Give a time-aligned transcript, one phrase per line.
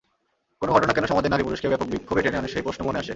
[0.61, 3.09] কোন ঘটনা কেন সমাজের নারী-পুরুষকে ব্যাপক বিক্ষোভে টেনে আনে, সেই প্রশ্ন মনে আসে।